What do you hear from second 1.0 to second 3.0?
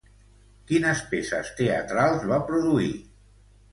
peces teatrals va produir?